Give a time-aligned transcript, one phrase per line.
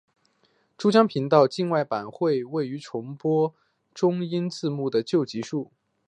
[0.79, 3.59] 珠江频道境外版亦会重播配有
[3.93, 5.71] 中英文字幕的旧集数。